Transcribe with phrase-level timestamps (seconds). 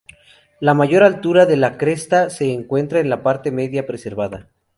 [0.59, 4.49] La mayor altura de la cresta se encuentra en la parte media preservada.